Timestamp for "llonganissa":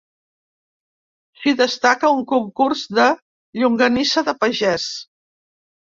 3.61-4.25